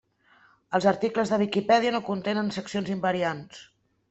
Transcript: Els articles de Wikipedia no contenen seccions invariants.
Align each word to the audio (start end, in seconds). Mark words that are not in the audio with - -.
Els 0.77 0.87
articles 0.91 1.33
de 1.33 1.39
Wikipedia 1.41 1.93
no 1.97 2.01
contenen 2.09 2.51
seccions 2.57 2.91
invariants. 2.97 3.63